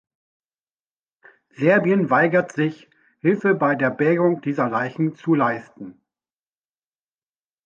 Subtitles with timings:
[1.59, 6.01] Serbien weigert sich, Hilfe bei der Bergung dieser Leichen zu leisten.